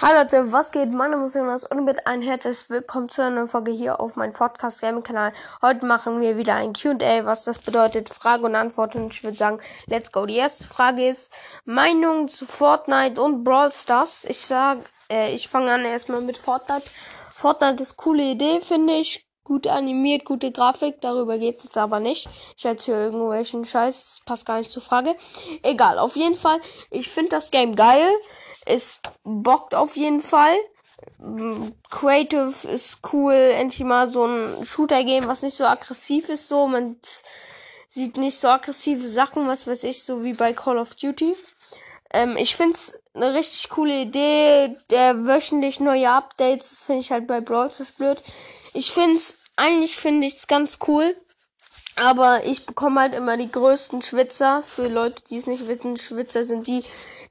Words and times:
Hallo 0.00 0.20
Leute, 0.20 0.52
was 0.52 0.70
geht? 0.70 0.92
Mein 0.92 1.10
Name 1.10 1.24
ist 1.24 1.34
Jonas 1.34 1.64
und 1.64 1.84
mit 1.84 2.06
ein 2.06 2.22
herzliches 2.22 2.70
Willkommen 2.70 3.08
zu 3.08 3.20
einer 3.20 3.34
neuen 3.34 3.48
Folge 3.48 3.72
hier 3.72 4.00
auf 4.00 4.14
meinem 4.14 4.32
Podcast 4.32 4.80
Gaming 4.80 5.02
Kanal. 5.02 5.32
Heute 5.60 5.84
machen 5.86 6.20
wir 6.20 6.36
wieder 6.36 6.54
ein 6.54 6.72
Q&A, 6.72 7.24
was 7.24 7.42
das 7.42 7.58
bedeutet, 7.58 8.08
Frage 8.08 8.44
und 8.44 8.54
Antwort 8.54 8.94
und 8.94 9.12
ich 9.12 9.24
würde 9.24 9.36
sagen, 9.36 9.58
let's 9.86 10.12
go. 10.12 10.24
Die 10.24 10.36
erste 10.36 10.62
Frage 10.62 11.08
ist 11.08 11.32
Meinung 11.64 12.28
zu 12.28 12.46
Fortnite 12.46 13.20
und 13.20 13.42
Brawl 13.42 13.72
Stars. 13.72 14.24
Ich 14.28 14.38
sag, 14.38 14.78
äh, 15.10 15.34
ich 15.34 15.48
fange 15.48 15.72
an 15.72 15.84
erstmal 15.84 16.20
mit 16.20 16.38
Fortnite. 16.38 16.88
Fortnite 17.34 17.82
ist 17.82 17.96
coole 17.96 18.22
Idee, 18.22 18.60
finde 18.60 18.92
ich. 18.92 19.26
Gut 19.42 19.66
animiert, 19.66 20.24
gute 20.24 20.52
Grafik, 20.52 21.00
darüber 21.00 21.38
geht's 21.38 21.64
jetzt 21.64 21.76
aber 21.76 21.98
nicht. 21.98 22.28
Ich 22.56 22.64
erzähle 22.64 23.06
irgendwelchen 23.06 23.64
Scheiß, 23.64 24.04
das 24.04 24.20
passt 24.24 24.46
gar 24.46 24.58
nicht 24.58 24.70
zur 24.70 24.82
Frage. 24.82 25.16
Egal, 25.64 25.98
auf 25.98 26.14
jeden 26.14 26.36
Fall, 26.36 26.60
ich 26.90 27.08
finde 27.08 27.30
das 27.30 27.50
Game 27.50 27.74
geil. 27.74 28.08
Es 28.68 28.98
bockt 29.24 29.74
auf 29.74 29.96
jeden 29.96 30.20
Fall. 30.20 30.56
Creative 31.90 32.68
ist 32.68 33.00
cool, 33.12 33.32
endlich 33.32 33.84
mal 33.84 34.08
so 34.08 34.24
ein 34.24 34.64
Shooter-Game, 34.64 35.26
was 35.26 35.42
nicht 35.42 35.56
so 35.56 35.64
aggressiv 35.64 36.28
ist, 36.28 36.48
so. 36.48 36.66
Man 36.66 36.96
sieht 37.88 38.16
nicht 38.18 38.38
so 38.38 38.48
aggressive 38.48 39.06
Sachen, 39.08 39.48
was 39.48 39.66
weiß 39.66 39.84
ich, 39.84 40.02
so 40.02 40.22
wie 40.22 40.34
bei 40.34 40.52
Call 40.52 40.76
of 40.76 40.94
Duty. 40.96 41.34
Ähm, 42.12 42.36
ich 42.36 42.56
find's 42.56 42.98
eine 43.14 43.32
richtig 43.32 43.70
coole 43.70 44.02
Idee. 44.02 44.76
Der 44.90 45.24
wöchentlich 45.24 45.80
neue 45.80 46.10
Updates, 46.10 46.70
das 46.70 46.82
finde 46.82 47.00
ich 47.00 47.10
halt 47.10 47.26
bei 47.26 47.40
Brawl 47.40 47.70
Stars 47.70 47.92
blöd. 47.92 48.22
Ich 48.74 48.92
find's, 48.92 49.38
eigentlich 49.56 49.96
finde 49.96 50.26
ich's 50.26 50.46
ganz 50.46 50.78
cool. 50.86 51.16
Aber 51.96 52.44
ich 52.44 52.64
bekomme 52.64 53.00
halt 53.00 53.14
immer 53.14 53.36
die 53.36 53.50
größten 53.50 54.02
Schwitzer. 54.02 54.62
Für 54.62 54.88
Leute, 54.88 55.24
die 55.30 55.36
es 55.36 55.46
nicht 55.46 55.66
wissen, 55.66 55.96
Schwitzer 55.96 56.44
sind 56.44 56.66
die, 56.66 56.84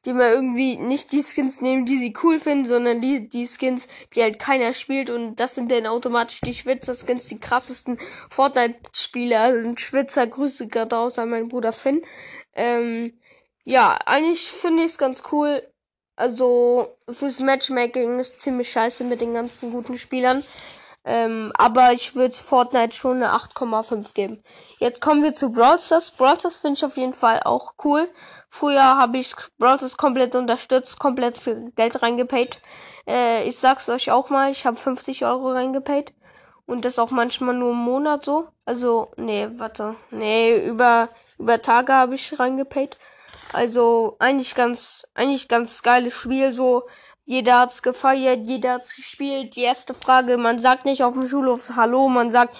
die 0.07 0.13
mal 0.13 0.31
irgendwie 0.31 0.77
nicht 0.77 1.11
die 1.11 1.21
Skins 1.21 1.61
nehmen, 1.61 1.85
die 1.85 1.97
sie 1.97 2.13
cool 2.23 2.39
finden, 2.39 2.65
sondern 2.65 3.01
die, 3.01 3.27
die 3.27 3.45
Skins, 3.45 3.87
die 4.15 4.23
halt 4.23 4.39
keiner 4.39 4.73
spielt 4.73 5.09
und 5.09 5.35
das 5.35 5.53
sind 5.53 5.71
dann 5.71 5.85
automatisch 5.85 6.39
die 6.41 6.53
Schwitzer-Skins, 6.53 7.27
die 7.27 7.39
krassesten 7.39 7.99
Fortnite-Spieler 8.29 9.61
sind 9.61 9.79
Schwitzer. 9.79 10.25
Grüße 10.25 10.67
gerade 10.67 10.97
aus 10.97 11.19
an 11.19 11.29
meinen 11.29 11.49
Bruder 11.49 11.73
Finn. 11.73 12.01
Ähm, 12.55 13.19
ja, 13.65 13.97
eigentlich 14.05 14.49
finde 14.49 14.83
ich 14.83 14.91
es 14.91 14.97
ganz 14.97 15.23
cool. 15.31 15.61
Also 16.15 16.97
fürs 17.11 17.39
Matchmaking 17.39 18.19
ist 18.19 18.39
ziemlich 18.39 18.71
scheiße 18.71 19.03
mit 19.03 19.21
den 19.21 19.33
ganzen 19.33 19.71
guten 19.71 19.97
Spielern. 19.97 20.43
Ähm, 21.03 21.53
aber 21.57 21.93
ich 21.93 22.15
würde 22.15 22.33
Fortnite 22.33 22.95
schon 22.95 23.23
eine 23.23 23.33
8,5 23.33 24.13
geben. 24.13 24.43
Jetzt 24.79 24.99
kommen 24.99 25.23
wir 25.23 25.33
zu 25.33 25.51
Brawl 25.51 25.79
Stars. 25.79 26.11
Brawl 26.11 26.37
Stars 26.39 26.59
finde 26.59 26.77
ich 26.77 26.85
auf 26.85 26.97
jeden 26.97 27.13
Fall 27.13 27.41
auch 27.43 27.75
cool. 27.85 28.09
Früher 28.49 28.97
habe 28.97 29.17
ich 29.17 29.35
Brawl 29.57 29.77
Stars 29.77 29.97
komplett 29.97 30.35
unterstützt, 30.35 30.99
komplett 30.99 31.37
viel 31.37 31.71
Geld 31.75 32.01
reingepaid. 32.01 32.61
Äh, 33.07 33.47
ich 33.47 33.57
sag's 33.57 33.89
euch 33.89 34.11
auch 34.11 34.29
mal, 34.29 34.51
ich 34.51 34.65
habe 34.65 34.77
50 34.77 35.25
Euro 35.25 35.51
reingepaid. 35.51 36.13
Und 36.65 36.83
das 36.83 36.99
auch 36.99 37.11
manchmal 37.11 37.55
nur 37.55 37.71
im 37.71 37.77
Monat 37.77 38.25
so. 38.25 38.47
Also, 38.65 39.11
nee, 39.15 39.47
warte. 39.55 39.95
Nee, 40.11 40.57
über, 40.65 41.09
über 41.39 41.61
Tage 41.61 41.93
habe 41.93 42.15
ich 42.15 42.37
reingepaid. 42.37 42.97
Also, 43.53 44.17
eigentlich 44.19 44.53
ganz, 44.55 45.07
eigentlich 45.13 45.47
ganz 45.47 45.81
geiles 45.81 46.13
Spiel 46.13 46.51
so. 46.51 46.83
Jeder 47.25 47.59
hat's 47.59 47.81
gefeiert, 47.81 48.47
jeder 48.47 48.73
hat's 48.73 48.95
gespielt. 48.95 49.55
Die 49.55 49.63
erste 49.63 49.93
Frage, 49.93 50.37
man 50.37 50.59
sagt 50.59 50.85
nicht 50.85 51.03
auf 51.03 51.13
dem 51.13 51.27
Schulhof 51.27 51.71
Hallo, 51.75 52.09
man 52.09 52.31
sagt 52.31 52.55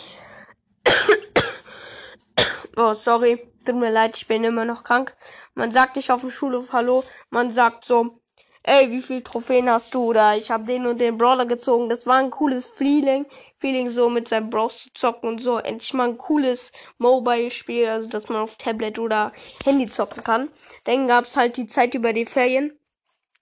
Oh, 2.78 2.94
sorry. 2.94 3.42
Tut 3.68 3.76
mir 3.76 3.92
leid, 3.92 4.16
ich 4.16 4.28
bin 4.28 4.46
immer 4.46 4.64
noch 4.64 4.86
krank. 4.86 5.14
Man 5.54 5.74
sagt 5.74 5.98
nicht 5.98 6.10
auf 6.10 6.22
dem 6.22 6.32
Schulhof 6.32 6.72
Hallo, 6.72 7.04
man 7.32 7.52
sagt 7.52 7.84
so, 7.84 8.22
ey, 8.64 8.90
wie 8.92 9.02
viel 9.02 9.22
Trophäen 9.22 9.70
hast 9.70 9.94
du? 9.94 10.06
Oder 10.06 10.38
ich 10.38 10.52
habe 10.52 10.64
den 10.64 10.88
und 10.88 11.02
den 11.02 11.18
Brawler 11.18 11.46
gezogen. 11.46 11.90
Das 11.90 12.08
war 12.08 12.16
ein 12.16 12.30
cooles 12.30 12.70
Feeling. 12.70 13.26
Feeling 13.60 13.90
so 13.90 14.08
mit 14.08 14.30
seinem 14.30 14.50
Bros 14.50 14.84
zu 14.84 14.94
zocken 14.94 15.28
und 15.28 15.40
so. 15.40 15.58
Endlich 15.58 15.94
mal 15.94 16.08
ein 16.08 16.18
cooles 16.18 16.72
Mobile-Spiel, 16.98 17.88
also 17.88 18.08
dass 18.08 18.30
man 18.30 18.38
auf 18.38 18.56
Tablet 18.56 19.00
oder 19.00 19.34
Handy 19.66 19.88
zocken 19.88 20.24
kann. 20.24 20.50
Dann 20.86 21.10
gab's 21.10 21.36
halt 21.36 21.58
die 21.58 21.68
Zeit 21.68 21.94
über 21.94 22.14
die 22.14 22.26
Ferien. 22.26 22.72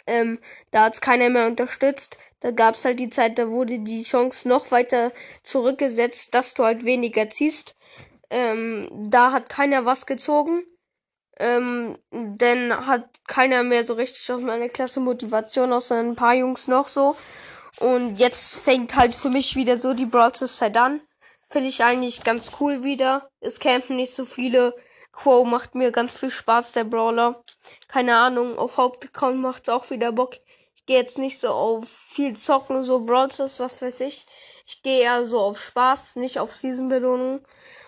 Ähm, 0.08 0.40
da 0.72 0.86
hat's 0.86 1.02
keiner 1.02 1.30
mehr 1.30 1.46
unterstützt. 1.46 2.18
Da 2.40 2.50
gab's 2.50 2.84
halt 2.84 3.00
die 3.00 3.12
Zeit, 3.12 3.38
da 3.38 3.50
wurde 3.50 3.80
die 3.80 4.02
Chance 4.02 4.48
noch 4.48 4.72
weiter 4.72 5.12
zurückgesetzt, 5.44 6.34
dass 6.34 6.56
du 6.56 6.64
halt 6.64 6.84
weniger 6.84 7.30
ziehst. 7.30 7.76
Ähm, 8.30 8.90
da 9.10 9.32
hat 9.32 9.50
keiner 9.50 9.86
was 9.86 10.06
gezogen. 10.06 10.64
Ähm, 11.38 11.98
denn 12.12 12.74
hat 12.88 13.10
keiner 13.28 13.64
mehr 13.64 13.84
so 13.84 13.96
richtig 13.96 14.32
aus 14.32 14.42
meiner 14.42 14.70
Klasse 14.70 15.02
Motivation, 15.02 15.74
außer 15.74 15.98
ein 15.98 16.16
paar 16.16 16.34
Jungs 16.34 16.68
noch 16.68 16.88
so. 16.88 17.16
Und 17.80 18.18
jetzt 18.18 18.58
fängt 18.60 18.96
halt 18.96 19.14
für 19.14 19.30
mich 19.30 19.56
wieder 19.56 19.78
so 19.78 19.94
die 19.94 20.06
Brawl 20.06 20.32
Zeit 20.32 20.78
an. 20.78 21.02
Finde 21.50 21.70
ich 21.70 21.84
eigentlich 21.84 22.24
ganz 22.24 22.52
cool 22.60 22.84
wieder. 22.84 23.30
Es 23.42 23.60
campen 23.60 23.98
nicht 23.98 24.16
so 24.16 24.26
viele. 24.26 24.76
Quo 25.12 25.46
macht 25.46 25.76
mir 25.76 25.92
ganz 25.92 26.14
viel 26.14 26.30
Spaß, 26.30 26.74
der 26.74 26.84
Brawler. 26.84 27.44
Keine 27.88 28.16
Ahnung, 28.16 28.58
auf 28.58 28.78
Hauptaccount 28.78 29.38
macht's 29.38 29.70
auch 29.70 29.90
wieder 29.90 30.12
Bock. 30.12 30.36
Ich 30.76 30.86
gehe 30.86 30.98
jetzt 30.98 31.18
nicht 31.18 31.40
so 31.40 31.50
auf 31.50 31.88
viel 31.88 32.36
zocken, 32.36 32.84
so 32.84 33.00
Brawl 33.00 33.30
was 33.30 33.82
weiß 33.82 34.02
ich. 34.02 34.26
Ich 34.68 34.82
gehe 34.82 35.02
eher 35.02 35.26
so 35.26 35.40
auf 35.40 35.60
Spaß, 35.62 36.18
nicht 36.18 36.40
auf 36.40 36.54
Season-Belohnung. 36.54 37.42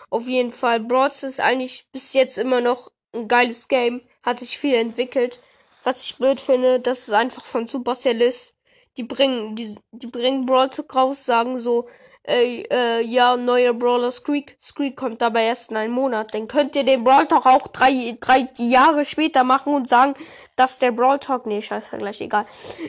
Auf 0.10 0.28
jeden 0.28 0.54
Fall, 0.54 0.80
Brawl 0.80 1.10
ist 1.10 1.40
eigentlich 1.40 1.88
bis 1.92 2.14
jetzt 2.14 2.38
immer 2.38 2.62
noch 2.62 2.92
ein 3.14 3.28
geiles 3.28 3.68
Game. 3.68 4.02
Hat 4.24 4.40
sich 4.40 4.58
viel 4.58 4.76
entwickelt. 4.76 5.42
Was 5.84 6.04
ich 6.04 6.18
blöd 6.18 6.42
finde, 6.42 6.80
dass 6.80 7.08
es 7.08 7.14
einfach 7.14 7.46
von 7.46 7.68
Supercell 7.68 8.22
ist. 8.22 8.56
Die 8.98 9.04
bringen, 9.04 9.56
die, 9.56 9.76
die 9.92 10.08
bringen 10.08 10.46
Brawl 10.46 10.72
raus, 10.94 11.26
sagen 11.26 11.60
so, 11.60 11.88
ey, 12.24 12.68
äh, 12.72 13.02
ja, 13.04 13.38
neuer 13.38 13.74
Brawler 13.74 14.12
Squeak. 14.12 14.58
Squeak 14.62 14.96
kommt 14.96 15.22
aber 15.24 15.42
erst 15.42 15.72
in 15.72 15.78
einem 15.78 15.94
Monat. 15.94 16.34
Dann 16.34 16.48
könnt 16.48 16.76
ihr 16.76 16.84
den 16.84 17.04
Brawl 17.04 17.28
Talk 17.28 17.46
auch 17.46 17.68
drei, 17.68 18.18
drei 18.20 18.50
Jahre 18.58 19.06
später 19.06 19.44
machen 19.44 19.74
und 19.74 19.88
sagen, 19.88 20.14
dass 20.56 20.80
der 20.80 20.92
Brawl 20.92 21.20
Talk, 21.20 21.46
nee, 21.46 21.62
scheiße, 21.62 21.98
gleich 21.98 22.22
egal. 22.22 22.46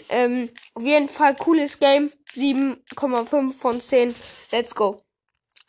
Ähm, 0.08 0.50
auf 0.74 0.84
jeden 0.84 1.08
Fall 1.08 1.34
cooles 1.34 1.78
Game. 1.78 2.12
7,5 2.34 3.52
von 3.52 3.80
10. 3.80 4.14
Let's 4.50 4.74
go. 4.74 5.00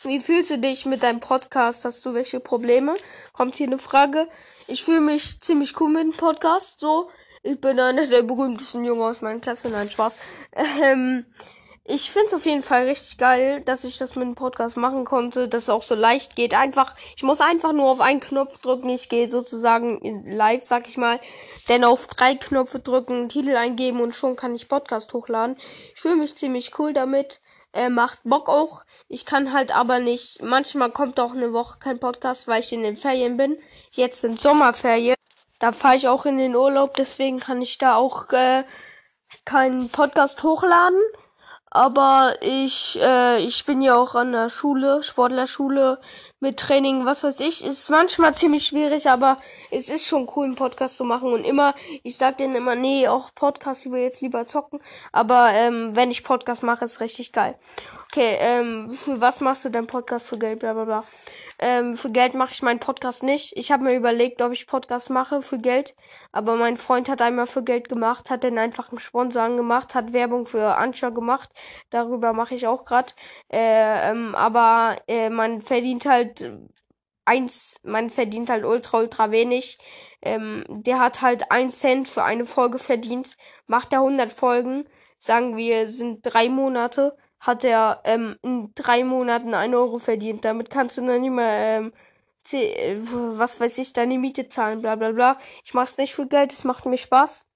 Wie 0.03 0.21
fühlst 0.21 0.49
du 0.49 0.57
dich 0.57 0.85
mit 0.85 1.03
deinem 1.03 1.19
Podcast? 1.19 1.83
Hast 1.83 2.05
du 2.05 2.13
welche 2.13 2.39
Probleme? 2.39 2.95
Kommt 3.33 3.57
hier 3.57 3.67
eine 3.67 3.77
Frage. 3.77 4.29
Ich 4.65 4.81
fühle 4.81 5.01
mich 5.01 5.41
ziemlich 5.41 5.77
cool 5.81 5.89
mit 5.89 6.03
dem 6.03 6.13
Podcast. 6.13 6.79
So, 6.79 7.09
ich 7.43 7.59
bin 7.59 7.77
einer 7.77 8.07
der 8.07 8.21
berühmtesten 8.21 8.85
Jungen 8.85 9.01
aus 9.01 9.19
meiner 9.19 9.41
Klasse. 9.41 9.67
Nein, 9.67 9.91
Spaß. 9.91 10.17
Ähm, 10.81 11.25
ich 11.83 12.11
finde 12.11 12.27
es 12.27 12.33
auf 12.33 12.45
jeden 12.45 12.63
Fall 12.63 12.85
richtig 12.85 13.17
geil, 13.17 13.61
dass 13.65 13.83
ich 13.83 13.97
das 13.97 14.15
mit 14.15 14.25
dem 14.25 14.35
Podcast 14.35 14.77
machen 14.77 15.03
konnte, 15.03 15.49
dass 15.49 15.63
es 15.63 15.69
auch 15.69 15.83
so 15.83 15.95
leicht 15.95 16.37
geht. 16.37 16.53
Einfach, 16.53 16.95
ich 17.17 17.23
muss 17.23 17.41
einfach 17.41 17.73
nur 17.73 17.89
auf 17.89 17.99
einen 17.99 18.21
Knopf 18.21 18.59
drücken. 18.59 18.87
Ich 18.87 19.09
gehe 19.09 19.27
sozusagen 19.27 20.23
live, 20.23 20.65
sag 20.65 20.87
ich 20.87 20.95
mal, 20.95 21.19
dann 21.67 21.83
auf 21.83 22.07
drei 22.07 22.35
Knöpfe 22.35 22.79
drücken, 22.79 23.27
Titel 23.27 23.57
eingeben 23.57 23.99
und 23.99 24.15
schon 24.15 24.37
kann 24.37 24.55
ich 24.55 24.69
Podcast 24.69 25.13
hochladen. 25.13 25.57
Ich 25.93 25.99
fühle 25.99 26.15
mich 26.15 26.35
ziemlich 26.35 26.79
cool 26.79 26.93
damit 26.93 27.41
äh, 27.73 27.89
macht 27.89 28.21
Bock 28.23 28.49
auch. 28.49 28.83
Ich 29.07 29.25
kann 29.25 29.53
halt 29.53 29.75
aber 29.75 29.99
nicht, 29.99 30.41
manchmal 30.41 30.91
kommt 30.91 31.19
auch 31.19 31.31
eine 31.31 31.53
Woche 31.53 31.79
kein 31.79 31.99
Podcast, 31.99 32.47
weil 32.47 32.61
ich 32.61 32.73
in 32.73 32.83
den 32.83 32.97
Ferien 32.97 33.37
bin. 33.37 33.57
Jetzt 33.91 34.21
sind 34.21 34.41
Sommerferien. 34.41 35.15
Da 35.59 35.71
fahre 35.73 35.97
ich 35.97 36.07
auch 36.07 36.25
in 36.25 36.37
den 36.37 36.55
Urlaub, 36.55 36.95
deswegen 36.95 37.39
kann 37.39 37.61
ich 37.61 37.77
da 37.77 37.95
auch 37.95 38.31
äh, 38.31 38.63
keinen 39.45 39.89
Podcast 39.89 40.41
hochladen. 40.43 40.99
Aber 41.71 42.35
ich, 42.41 42.99
äh, 43.01 43.43
ich 43.43 43.65
bin 43.65 43.81
ja 43.81 43.95
auch 43.95 44.15
an 44.15 44.31
der 44.31 44.49
Schule, 44.49 45.03
Sportlerschule, 45.03 45.99
mit 46.41 46.57
Training, 46.57 47.05
was 47.05 47.23
weiß 47.23 47.41
ich, 47.41 47.65
ist 47.65 47.89
manchmal 47.89 48.33
ziemlich 48.33 48.67
schwierig, 48.67 49.09
aber 49.09 49.37
es 49.71 49.89
ist 49.89 50.07
schon 50.07 50.29
cool, 50.35 50.45
einen 50.45 50.55
Podcast 50.55 50.95
zu 50.95 51.03
machen. 51.03 51.33
Und 51.33 51.43
immer, 51.43 51.75
ich 52.03 52.17
sag 52.17 52.37
denen 52.37 52.55
immer, 52.55 52.75
nee, 52.75 53.07
auch 53.07 53.33
Podcast, 53.35 53.85
ich 53.85 53.91
will 53.91 54.01
jetzt 54.01 54.21
lieber 54.21 54.47
zocken. 54.47 54.79
Aber 55.11 55.51
ähm, 55.53 55.95
wenn 55.95 56.11
ich 56.11 56.23
Podcast 56.23 56.63
mache, 56.63 56.85
ist 56.85 57.01
richtig 57.01 57.33
geil. 57.33 57.55
Okay, 58.11 58.37
ähm, 58.39 58.91
für 58.93 59.21
was 59.21 59.41
machst 59.41 59.65
du 59.65 59.69
deinen 59.69 59.87
Podcast 59.87 60.27
für 60.27 60.39
Geld, 60.39 60.59
bla 60.59 60.73
bla 60.73 60.85
bla. 60.85 61.03
Ähm, 61.59 61.97
für 61.97 62.09
Geld 62.09 62.33
mache 62.33 62.53
ich 62.53 62.61
meinen 62.63 62.79
Podcast 62.79 63.21
nicht. 63.21 63.55
Ich 63.57 63.71
habe 63.71 63.83
mir 63.83 63.95
überlegt, 63.95 64.41
ob 64.41 64.53
ich 64.53 64.65
Podcast 64.65 65.09
mache 65.09 65.41
für 65.41 65.59
Geld. 65.59 65.95
Aber 66.31 66.55
mein 66.55 66.77
Freund 66.77 67.09
hat 67.09 67.21
einmal 67.21 67.47
für 67.47 67.63
Geld 67.63 67.89
gemacht, 67.89 68.29
hat 68.29 68.43
dann 68.45 68.57
einfach 68.57 68.91
einen 68.91 68.99
Sponsor 68.99 69.43
angemacht, 69.43 69.93
hat 69.93 70.13
Werbung 70.13 70.45
für 70.45 70.77
Anschau 70.77 71.11
gemacht. 71.11 71.49
Darüber 71.89 72.33
mache 72.33 72.55
ich 72.55 72.67
auch 72.67 72.85
grad. 72.85 73.15
Äh, 73.51 74.11
ähm, 74.11 74.35
aber 74.35 74.97
äh, 75.07 75.29
man 75.29 75.61
verdient 75.61 76.05
halt 76.05 76.51
eins, 77.25 77.79
man 77.83 78.09
verdient 78.09 78.49
halt 78.49 78.65
ultra, 78.65 78.99
ultra 78.99 79.31
wenig. 79.31 79.77
Ähm, 80.21 80.63
der 80.69 80.99
hat 80.99 81.21
halt 81.21 81.51
ein 81.51 81.71
Cent 81.71 82.07
für 82.07 82.23
eine 82.23 82.45
Folge 82.45 82.79
verdient. 82.79 83.37
Macht 83.67 83.93
er 83.93 83.99
100 83.99 84.33
Folgen, 84.33 84.85
sagen 85.19 85.57
wir, 85.57 85.87
sind 85.89 86.21
drei 86.23 86.49
Monate 86.49 87.15
hat 87.39 87.63
er 87.63 88.01
ähm, 88.05 88.37
in 88.41 88.73
drei 88.75 89.03
Monaten 89.03 89.53
ein 89.53 89.73
Euro 89.75 89.97
verdient. 89.97 90.45
Damit 90.45 90.69
kannst 90.69 90.97
du 90.97 91.05
dann 91.05 91.21
nicht 91.21 91.31
mehr, 91.31 91.79
ähm, 91.79 91.93
was 93.37 93.59
weiß 93.59 93.77
ich, 93.77 93.93
deine 93.93 94.17
Miete 94.17 94.49
zahlen, 94.49 94.81
bla 94.81 94.95
bla 94.95 95.11
bla. 95.11 95.37
Ich 95.63 95.73
mach's 95.73 95.97
nicht 95.97 96.15
für 96.15 96.27
Geld, 96.27 96.53
es 96.53 96.63
macht 96.63 96.85
mir 96.85 96.97
Spaß. 96.97 97.48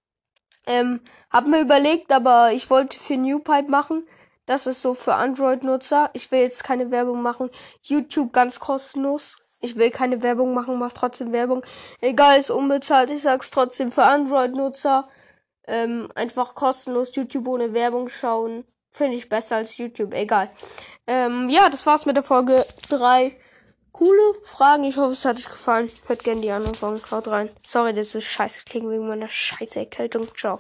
Ähm, 0.66 1.02
hab 1.30 1.48
mir 1.48 1.62
überlegt, 1.62 2.12
aber 2.12 2.54
ich 2.54 2.70
wollte 2.70 2.98
für 2.98 3.18
NewPipe 3.18 3.70
machen. 3.70 4.08
Das 4.46 4.68
ist 4.68 4.82
so 4.82 4.94
für 4.94 5.16
Android-Nutzer. 5.16 6.10
Ich 6.14 6.32
will 6.32 6.42
jetzt 6.42 6.64
keine 6.64 6.92
Werbung 6.92 7.22
machen. 7.22 7.50
YouTube 7.82 8.34
ganz 8.34 8.60
kostenlos. 8.60 9.38
Ich 9.62 9.78
will 9.78 9.92
keine 9.92 10.22
Werbung 10.22 10.54
machen, 10.54 10.78
mach 10.78 10.92
trotzdem 10.92 11.32
Werbung. 11.32 11.64
Egal, 12.02 12.38
ist 12.38 12.52
unbezahlt. 12.52 13.10
Ich 13.10 13.22
sag's 13.22 13.50
trotzdem 13.50 13.94
für 13.94 14.04
Android-Nutzer. 14.04 15.08
Ähm, 15.66 16.10
einfach 16.16 16.56
kostenlos 16.56 17.16
YouTube 17.16 17.48
ohne 17.48 17.74
Werbung 17.74 18.10
schauen. 18.10 18.66
Finde 18.92 19.16
ich 19.16 19.30
besser 19.30 19.56
als 19.56 19.78
YouTube. 19.78 20.14
Egal. 20.14 20.50
Ähm, 21.08 21.50
ja, 21.50 21.70
das 21.70 21.86
war's 21.86 22.06
mit 22.06 22.18
der 22.18 22.24
Folge 22.24 22.66
3. 22.90 23.38
Coole 23.94 24.34
Fragen. 24.44 24.84
Ich 24.86 24.98
hoffe, 24.98 25.14
es 25.14 25.24
hat 25.24 25.38
euch 25.38 25.48
gefallen. 25.48 25.90
Hört 26.08 26.24
gerne 26.24 26.42
die 26.42 26.52
anderen 26.52 26.76
Folgen. 26.76 27.02
Haut 27.12 27.28
rein. 27.28 27.50
Sorry, 27.64 27.94
das 27.94 28.16
ist 28.16 28.26
scheiße 28.26 28.66
klingen 28.66 28.90
wegen 28.92 29.08
meiner 29.08 29.30
scheiße 29.30 29.80
Erkältung. 29.80 30.28
Ciao. 30.36 30.52